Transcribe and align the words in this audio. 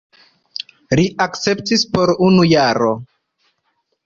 Li 0.99 1.03
akceptis 1.25 1.83
por 1.97 2.13
unu 2.29 2.47
jaro. 2.53 2.91